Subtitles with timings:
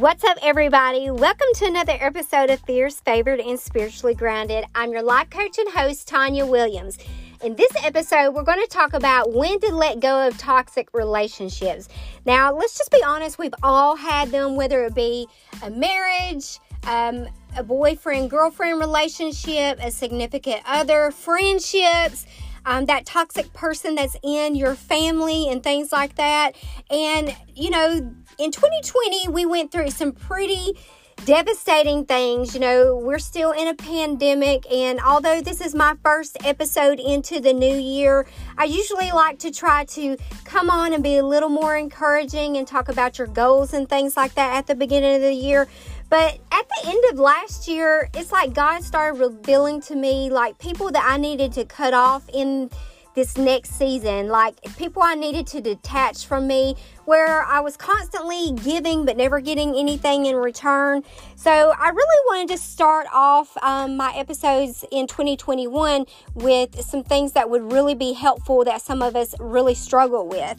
[0.00, 1.10] What's up, everybody?
[1.10, 4.64] Welcome to another episode of Fierce, Favored, and Spiritually Grounded.
[4.74, 6.96] I'm your life coach and host, Tanya Williams.
[7.44, 11.90] In this episode, we're going to talk about when to let go of toxic relationships.
[12.24, 15.28] Now, let's just be honest, we've all had them, whether it be
[15.62, 17.28] a marriage, um,
[17.58, 22.24] a boyfriend girlfriend relationship, a significant other, friendships
[22.64, 26.54] um, that toxic person that's in your family and things like that.
[26.90, 30.76] And, you know, in 2020, we went through some pretty
[31.24, 32.54] devastating things.
[32.54, 37.40] You know, we're still in a pandemic, and although this is my first episode into
[37.40, 41.48] the new year, I usually like to try to come on and be a little
[41.48, 45.22] more encouraging and talk about your goals and things like that at the beginning of
[45.22, 45.68] the year.
[46.10, 50.58] But at the end of last year, it's like God started revealing to me like
[50.58, 52.68] people that I needed to cut off in
[53.14, 54.28] this next season.
[54.28, 59.40] Like people I needed to detach from me, where I was constantly giving but never
[59.40, 61.04] getting anything in return.
[61.36, 67.32] So I really wanted to start off um, my episodes in 2021 with some things
[67.32, 70.56] that would really be helpful that some of us really struggle with.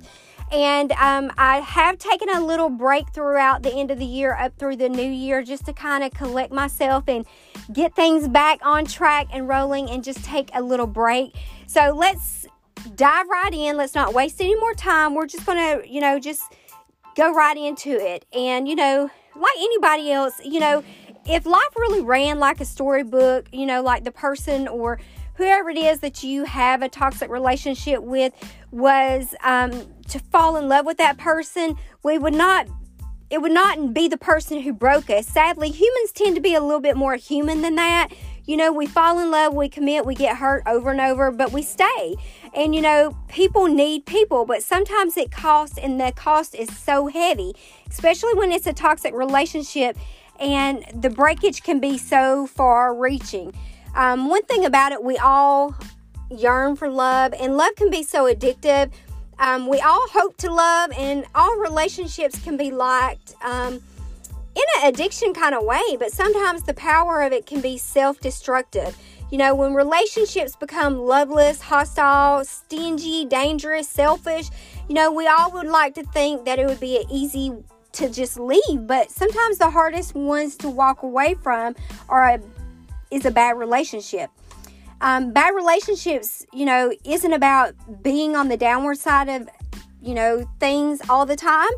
[0.51, 4.57] And um, I have taken a little break throughout the end of the year up
[4.57, 7.25] through the new year just to kind of collect myself and
[7.71, 11.33] get things back on track and rolling and just take a little break.
[11.67, 12.45] So let's
[12.95, 13.77] dive right in.
[13.77, 15.15] Let's not waste any more time.
[15.15, 16.43] We're just going to, you know, just
[17.15, 18.25] go right into it.
[18.33, 20.83] And, you know, like anybody else, you know,
[21.25, 24.99] if life really ran like a storybook, you know, like the person or
[25.41, 28.31] whoever it is that you have a toxic relationship with
[28.69, 29.71] was um,
[30.07, 32.67] to fall in love with that person, we would not.
[33.31, 35.25] It would not be the person who broke us.
[35.25, 38.09] Sadly, humans tend to be a little bit more human than that.
[38.45, 41.53] You know, we fall in love, we commit, we get hurt over and over, but
[41.53, 42.17] we stay.
[42.53, 47.07] And you know, people need people, but sometimes it costs, and the cost is so
[47.07, 47.53] heavy,
[47.89, 49.97] especially when it's a toxic relationship
[50.39, 53.53] and the breakage can be so far reaching.
[53.95, 55.75] Um, one thing about it, we all
[56.29, 58.91] yearn for love, and love can be so addictive.
[59.39, 63.81] Um, we all hope to love, and all relationships can be liked um,
[64.55, 68.19] in an addiction kind of way, but sometimes the power of it can be self
[68.19, 68.97] destructive.
[69.31, 74.49] You know, when relationships become loveless, hostile, stingy, dangerous, selfish,
[74.89, 77.53] you know, we all would like to think that it would be an easy
[77.93, 81.75] to just leave, but sometimes the hardest ones to walk away from
[82.09, 82.39] are a,
[83.11, 84.29] is a bad relationship.
[85.01, 87.73] Um, bad relationships, you know, isn't about
[88.03, 89.49] being on the downward side of,
[90.01, 91.69] you know, things all the time.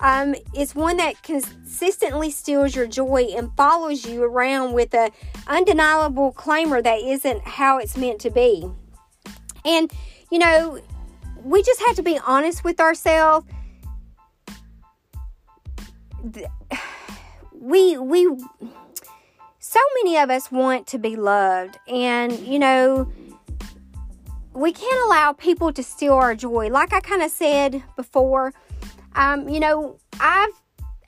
[0.00, 5.10] Um, it's one that consistently steals your joy and follows you around with a
[5.46, 8.64] undeniable claimer that isn't how it's meant to be.
[9.64, 9.92] And
[10.30, 10.80] you know,
[11.42, 13.46] we just have to be honest with ourselves.
[17.62, 18.26] We we
[19.70, 23.10] so many of us want to be loved and you know
[24.52, 26.68] we can't allow people to steal our joy.
[26.68, 28.52] Like I kind of said before,
[29.14, 30.50] um, you know, I've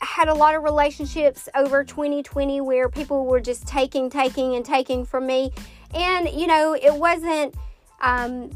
[0.00, 5.04] had a lot of relationships over 2020 where people were just taking, taking, and taking
[5.04, 5.52] from me.
[5.94, 7.54] And, you know, it wasn't,
[8.00, 8.50] um,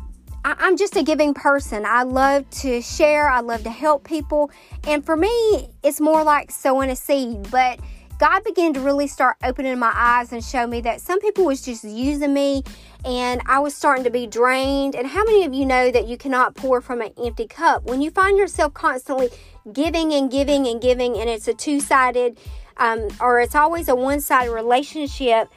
[0.44, 1.84] I, I'm just a giving person.
[1.87, 4.50] I love to share, I love to help people.
[4.87, 7.50] And for me, it's more like sowing a seed.
[7.50, 7.81] But
[8.19, 11.60] God began to really start opening my eyes and show me that some people was
[11.60, 12.62] just using me
[13.04, 14.94] and I was starting to be drained.
[14.94, 17.84] And how many of you know that you cannot pour from an empty cup?
[17.84, 19.28] When you find yourself constantly
[19.71, 22.38] giving and giving and giving, and it's a two sided
[22.78, 25.49] um, or it's always a one sided relationship,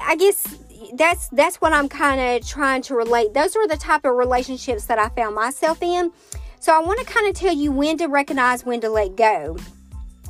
[0.00, 0.58] I guess
[0.94, 3.34] that's that's what I'm kind of trying to relate.
[3.34, 6.10] Those are the type of relationships that I found myself in.
[6.58, 9.58] So I want to kind of tell you when to recognize when to let go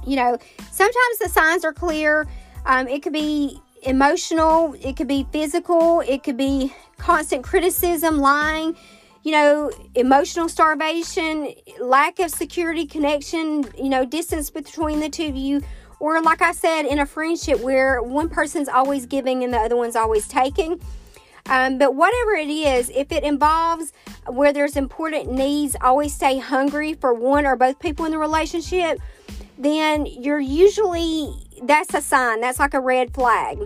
[0.06, 0.38] you know,
[0.70, 2.26] sometimes the signs are clear.
[2.66, 8.76] Um, it could be emotional, it could be physical, it could be constant criticism, lying,
[9.22, 15.36] you know, emotional starvation, lack of security connection, you know, distance between the two of
[15.36, 15.62] you.
[15.98, 19.76] Or, like I said, in a friendship where one person's always giving and the other
[19.76, 20.80] one's always taking.
[21.46, 23.92] Um, but whatever it is, if it involves
[24.26, 28.98] where there's important needs, always stay hungry for one or both people in the relationship,
[29.60, 33.58] then you're usually, that's a sign, that's like a red flag.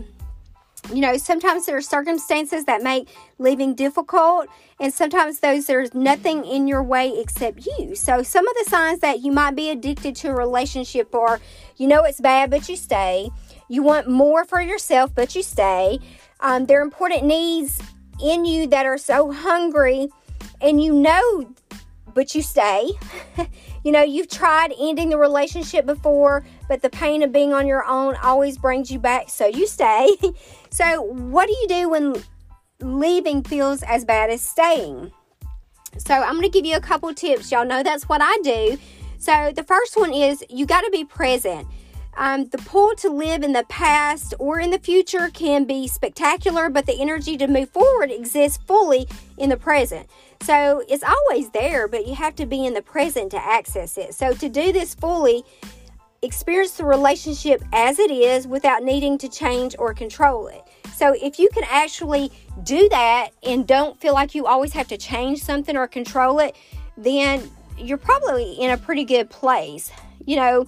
[0.93, 3.09] You know, sometimes there are circumstances that make
[3.39, 4.49] living difficult,
[4.79, 7.95] and sometimes those there's nothing in your way except you.
[7.95, 11.41] So, some of the signs that you might be addicted to a relationship are
[11.79, 13.31] you know it's bad, but you stay.
[13.71, 16.01] You want more for yourself, but you stay.
[16.41, 17.81] Um, there are important needs
[18.23, 20.09] in you that are so hungry,
[20.61, 21.55] and you know
[22.15, 22.91] but you stay.
[23.85, 27.85] you know, you've tried ending the relationship before, but the pain of being on your
[27.85, 30.11] own always brings you back, so you stay.
[30.71, 32.17] so, what do you do when
[32.81, 35.13] leaving feels as bad as staying?
[35.99, 37.53] So, I'm going to give you a couple tips.
[37.53, 38.79] Y'all know that's what I do.
[39.19, 41.69] So, the first one is you got to be present.
[42.17, 46.71] Um, the pull to live in the past or in the future can be spectacular,
[46.71, 50.09] but the energy to move forward exists fully in the present.
[50.45, 54.13] So it's always there, but you have to be in the present to access it.
[54.13, 55.43] So to do this fully,
[56.21, 60.63] experience the relationship as it is without needing to change or control it.
[60.95, 62.31] So if you can actually
[62.63, 66.55] do that and don't feel like you always have to change something or control it,
[66.99, 69.91] then you're probably in a pretty good place.
[70.27, 70.67] You know,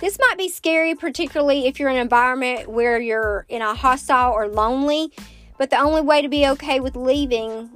[0.00, 4.32] this might be scary, particularly if you're in an environment where you're in a hostile
[4.32, 5.12] or lonely,
[5.58, 7.68] but the only way to be okay with leaving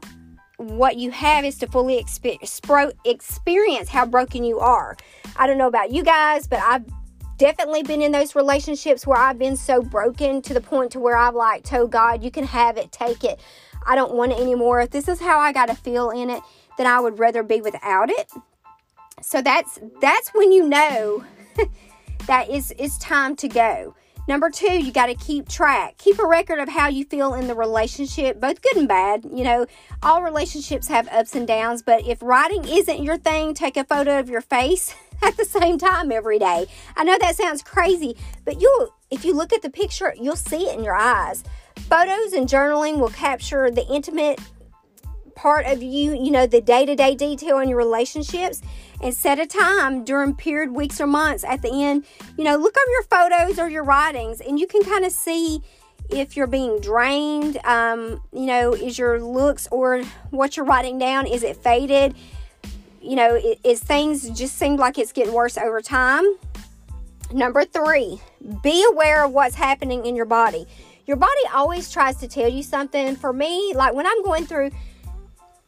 [0.56, 4.96] what you have is to fully experience how broken you are.
[5.36, 6.84] I don't know about you guys, but I've
[7.38, 11.16] definitely been in those relationships where I've been so broken to the point to where
[11.16, 13.38] I've like told God, you can have it, take it.
[13.86, 14.80] I don't want it anymore.
[14.80, 16.42] If this is how I got to feel in it,
[16.78, 18.30] then I would rather be without it.
[19.22, 21.24] So that's that's when you know
[22.26, 23.94] that is it's time to go.
[24.28, 25.98] Number two, you got to keep track.
[25.98, 29.24] Keep a record of how you feel in the relationship, both good and bad.
[29.24, 29.66] You know,
[30.02, 34.18] all relationships have ups and downs, but if writing isn't your thing, take a photo
[34.18, 36.66] of your face at the same time every day.
[36.96, 40.68] I know that sounds crazy, but you'll if you look at the picture, you'll see
[40.68, 41.44] it in your eyes.
[41.88, 44.40] Photos and journaling will capture the intimate
[45.36, 48.62] part of you, you know, the day to day detail in your relationships
[49.00, 52.04] and set a time during period weeks or months at the end.
[52.36, 55.60] You know, look over your photos or your writings and you can kind of see
[56.10, 57.58] if you're being drained.
[57.64, 62.14] Um, you know, is your looks or what you're writing down, is it faded?
[63.00, 66.24] You know, is things just seem like it's getting worse over time?
[67.32, 68.20] Number three,
[68.62, 70.66] be aware of what's happening in your body.
[71.06, 73.14] Your body always tries to tell you something.
[73.14, 74.70] For me, like when I'm going through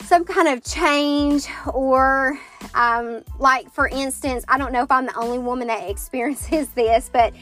[0.03, 2.39] some kind of change or
[2.75, 7.11] um, like for instance i don't know if i'm the only woman that experiences this
[7.13, 7.33] but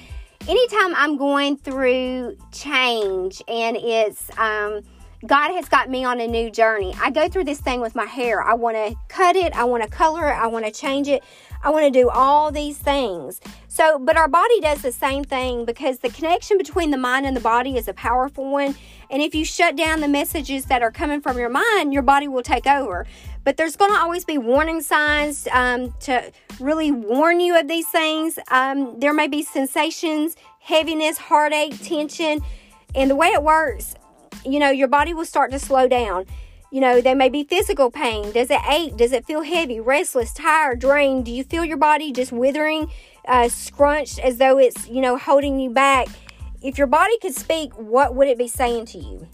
[0.48, 4.80] anytime i'm going through change and it's um,
[5.26, 8.04] god has got me on a new journey i go through this thing with my
[8.04, 8.42] hair.
[8.42, 11.22] I want to cut it i want to color it i want to change it
[11.66, 13.40] I want to do all these things.
[13.66, 17.36] So, but our body does the same thing because the connection between the mind and
[17.36, 18.76] the body is a powerful one.
[19.10, 22.28] And if you shut down the messages that are coming from your mind, your body
[22.28, 23.04] will take over.
[23.42, 26.30] But there's going to always be warning signs um, to
[26.60, 28.38] really warn you of these things.
[28.52, 32.42] Um, there may be sensations, heaviness, heartache, tension.
[32.94, 33.96] And the way it works,
[34.44, 36.26] you know, your body will start to slow down.
[36.72, 38.32] You know, there may be physical pain.
[38.32, 38.96] Does it ache?
[38.96, 41.24] Does it feel heavy, restless, tired, drained?
[41.24, 42.90] Do you feel your body just withering,
[43.28, 46.08] uh, scrunched as though it's, you know, holding you back?
[46.62, 49.28] If your body could speak, what would it be saying to you?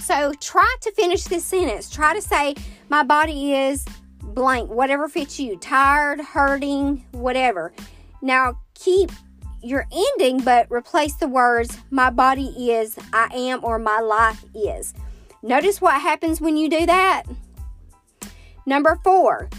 [0.00, 1.90] So try to finish this sentence.
[1.90, 2.54] Try to say,
[2.88, 3.84] My body is
[4.22, 7.72] blank, whatever fits you, tired, hurting, whatever.
[8.22, 9.10] Now keep
[9.62, 14.94] your ending, but replace the words, My body is, I am, or my life is.
[15.44, 17.24] Notice what happens when you do that.
[18.64, 19.50] Number four,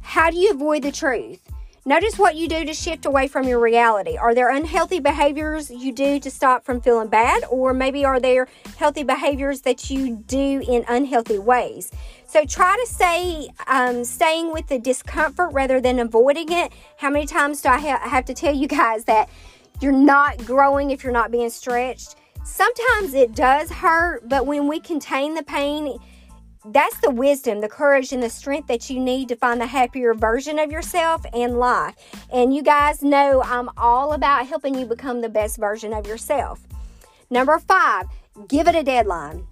[0.00, 1.38] how do you avoid the truth?
[1.84, 4.16] Notice what you do to shift away from your reality.
[4.16, 7.44] Are there unhealthy behaviors you do to stop from feeling bad?
[7.50, 8.48] Or maybe are there
[8.78, 11.92] healthy behaviors that you do in unhealthy ways?
[12.26, 16.72] So try to stay um, staying with the discomfort rather than avoiding it.
[16.96, 19.28] How many times do I ha- have to tell you guys that
[19.82, 22.16] you're not growing if you're not being stretched?
[22.44, 25.96] Sometimes it does hurt, but when we contain the pain,
[26.66, 30.12] that's the wisdom, the courage, and the strength that you need to find the happier
[30.12, 31.94] version of yourself and life.
[32.30, 36.60] And you guys know I'm all about helping you become the best version of yourself.
[37.30, 38.06] Number five,
[38.46, 39.46] give it a deadline.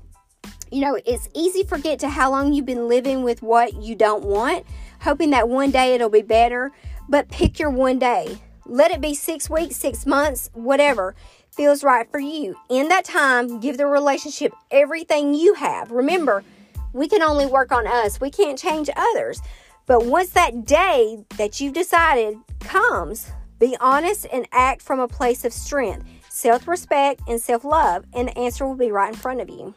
[0.70, 3.94] You know, it's easy to forget to how long you've been living with what you
[3.94, 4.66] don't want,
[5.00, 6.72] hoping that one day it'll be better,
[7.08, 8.38] but pick your one day.
[8.66, 11.14] Let it be six weeks, six months, whatever
[11.52, 12.56] feels right for you.
[12.68, 15.90] In that time, give the relationship everything you have.
[15.90, 16.42] Remember,
[16.92, 19.40] we can only work on us, we can't change others.
[19.86, 25.44] But once that day that you've decided comes, be honest and act from a place
[25.44, 29.40] of strength, self respect, and self love, and the answer will be right in front
[29.40, 29.74] of you.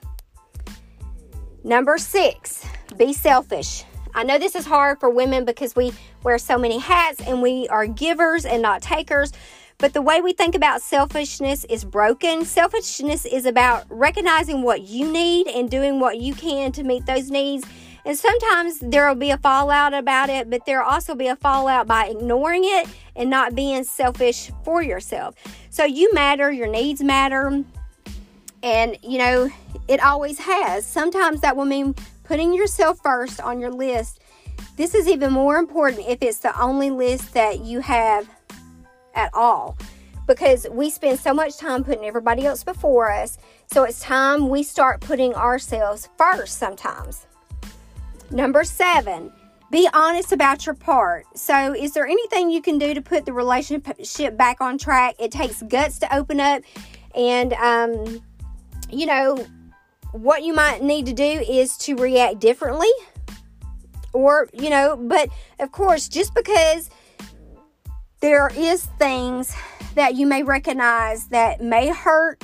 [1.64, 2.66] Number six,
[2.98, 3.84] be selfish.
[4.14, 5.92] I know this is hard for women because we
[6.24, 9.34] wear so many hats and we are givers and not takers.
[9.78, 12.46] But the way we think about selfishness is broken.
[12.46, 17.30] Selfishness is about recognizing what you need and doing what you can to meet those
[17.30, 17.66] needs
[18.06, 21.88] And sometimes there will be a fallout about it, but there'll also be a fallout
[21.88, 25.34] by ignoring it and not being selfish for yourself.
[25.72, 27.64] So you matter, your needs matter,
[28.62, 29.50] and you know,
[29.88, 30.86] it always has.
[30.86, 34.22] Sometimes that will mean putting yourself first on your list.
[34.78, 38.30] This is even more important if it's the only list that you have
[39.16, 39.78] at all
[40.28, 43.38] because we spend so much time putting everybody else before us.
[43.72, 47.28] So it's time we start putting ourselves first sometimes.
[48.32, 49.32] Number seven,
[49.72, 51.26] be honest about your part.
[51.36, 55.16] So, is there anything you can do to put the relationship back on track?
[55.20, 56.62] It takes guts to open up,
[57.14, 58.22] and um,
[58.90, 59.46] you know
[60.12, 62.92] what you might need to do is to react differently,
[64.14, 65.30] or you know, but
[65.60, 66.90] of course, just because
[68.26, 69.56] there is things
[69.94, 72.44] that you may recognize that may hurt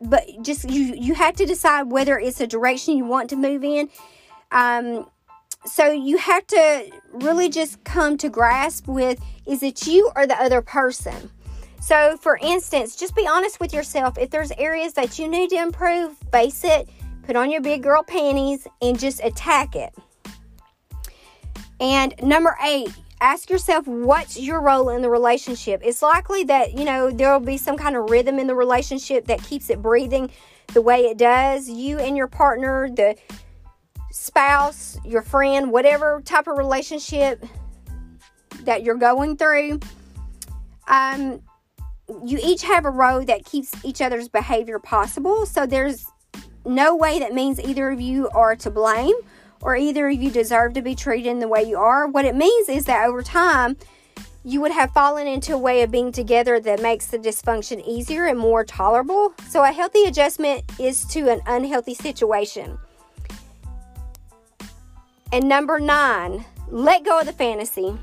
[0.00, 3.62] but just you you have to decide whether it's a direction you want to move
[3.62, 3.88] in.
[4.50, 5.08] Um,
[5.64, 10.34] so you have to really just come to grasp with is it you or the
[10.42, 11.30] other person?
[11.80, 14.18] So for instance just be honest with yourself.
[14.18, 16.88] If there's areas that you need to improve face it
[17.22, 19.94] put on your big girl panties and just attack it.
[21.78, 25.80] And number eight ask yourself what's your role in the relationship.
[25.84, 29.26] It's likely that, you know, there will be some kind of rhythm in the relationship
[29.26, 30.28] that keeps it breathing
[30.74, 31.68] the way it does.
[31.68, 33.14] You and your partner, the
[34.10, 37.44] spouse, your friend, whatever type of relationship
[38.64, 39.78] that you're going through,
[40.88, 41.40] um,
[42.24, 45.46] you each have a role that keeps each other's behavior possible.
[45.46, 46.04] So there's
[46.64, 49.14] no way that means either of you are to blame
[49.62, 52.06] or either of you deserve to be treated in the way you are.
[52.06, 53.76] What it means is that over time,
[54.44, 58.26] you would have fallen into a way of being together that makes the dysfunction easier
[58.26, 59.32] and more tolerable.
[59.48, 62.76] So, a healthy adjustment is to an unhealthy situation.
[65.32, 67.96] And number nine, let go of the fantasy.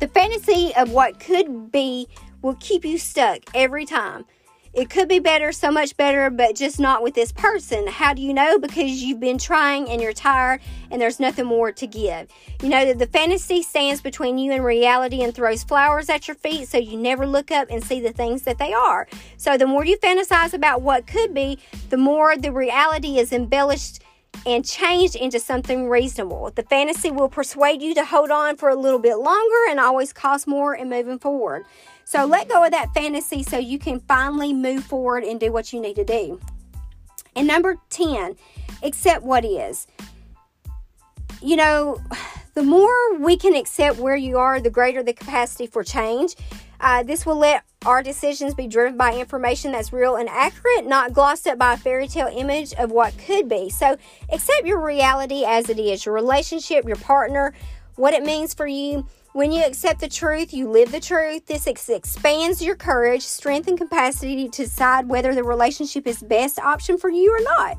[0.00, 2.08] The fantasy of what could be
[2.42, 4.24] will keep you stuck every time.
[4.76, 7.86] It could be better, so much better, but just not with this person.
[7.86, 8.58] How do you know?
[8.58, 12.28] Because you've been trying and you're tired and there's nothing more to give.
[12.62, 16.34] You know that the fantasy stands between you and reality and throws flowers at your
[16.34, 19.08] feet so you never look up and see the things that they are.
[19.38, 24.02] So the more you fantasize about what could be, the more the reality is embellished
[24.44, 26.50] and changed into something reasonable.
[26.54, 30.12] The fantasy will persuade you to hold on for a little bit longer and always
[30.12, 31.64] cost more in moving forward.
[32.04, 35.72] So let go of that fantasy so you can finally move forward and do what
[35.72, 36.40] you need to do.
[37.34, 38.36] And number 10,
[38.82, 39.86] accept what is.
[41.42, 42.00] You know,
[42.54, 46.36] the more we can accept where you are, the greater the capacity for change.
[46.80, 51.12] Uh, this will let our decisions be driven by information that's real and accurate, not
[51.12, 53.70] glossed up by a fairy tale image of what could be.
[53.70, 53.96] So,
[54.32, 57.54] accept your reality as it is your relationship, your partner,
[57.96, 59.06] what it means for you,
[59.36, 61.44] when you accept the truth, you live the truth.
[61.44, 66.58] This ex- expands your courage, strength, and capacity to decide whether the relationship is best
[66.58, 67.76] option for you or not.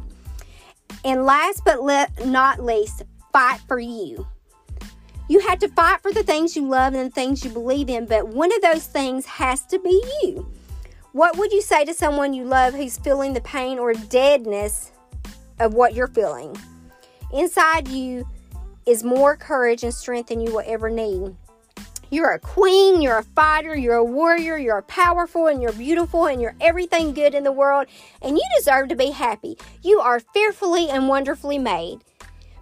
[1.04, 3.01] And last but le- not least,
[3.34, 4.27] fight for you.
[5.29, 8.05] You have to fight for the things you love and the things you believe in,
[8.05, 10.50] but one of those things has to be you.
[11.12, 14.91] What would you say to someone you love who's feeling the pain or deadness
[15.60, 16.55] of what you're feeling?
[17.34, 18.25] Inside you
[18.86, 21.36] is more courage and strength than you will ever need.
[22.10, 26.41] You're a queen, you're a fighter, you're a warrior, you're powerful, and you're beautiful, and
[26.41, 27.88] you're everything good in the world,
[28.22, 29.57] and you deserve to be happy.
[29.84, 32.05] You are fearfully and wonderfully made.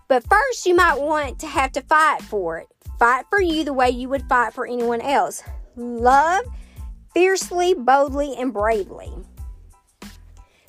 [0.07, 2.67] But first, you might want to have to fight for it.
[2.99, 5.43] Fight for you the way you would fight for anyone else.
[5.75, 6.45] Love
[7.13, 9.11] fiercely, boldly, and bravely.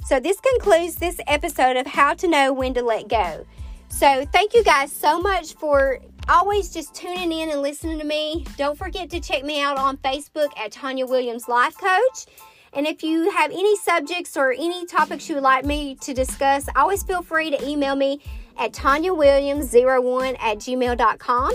[0.04, 3.44] So, this concludes this episode of How to Know When to Let Go.
[3.88, 8.46] So, thank you guys so much for always just tuning in and listening to me.
[8.56, 12.26] Don't forget to check me out on Facebook at Tanya Williams Life Coach.
[12.72, 16.68] And if you have any subjects or any topics you would like me to discuss,
[16.76, 18.20] always feel free to email me
[18.58, 21.52] at tanyawilliams01 at gmail.com.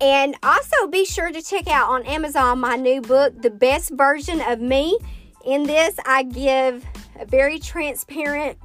[0.00, 4.40] And also be sure to check out on Amazon my new book, The Best Version
[4.40, 4.96] of Me.
[5.44, 6.84] In this, I give
[7.18, 8.58] a very transparent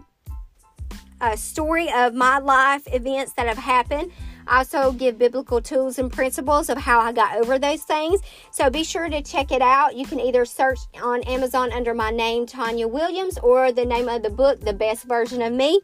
[1.22, 4.12] uh, story of my life events that have happened.
[4.46, 8.22] I also give biblical tools and principles of how I got over those things.
[8.52, 9.96] So be sure to check it out.
[9.96, 14.22] You can either search on Amazon under my name, Tanya Williams, or the name of
[14.22, 15.80] the book, The Best Version of Me.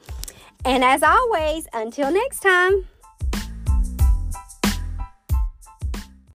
[0.65, 2.87] And as always, until next time.